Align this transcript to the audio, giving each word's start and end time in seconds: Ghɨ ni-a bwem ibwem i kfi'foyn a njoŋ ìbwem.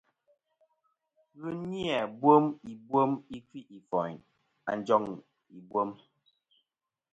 Ghɨ 1.39 1.49
ni-a 1.69 1.97
bwem 2.19 2.45
ibwem 2.71 3.11
i 3.35 3.37
kfi'foyn 3.47 4.15
a 4.69 4.71
njoŋ 4.79 5.03
ìbwem. 5.57 5.89